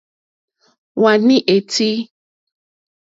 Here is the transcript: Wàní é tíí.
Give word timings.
Wàní 1.01 1.35
é 1.53 1.57
tíí. 1.71 1.95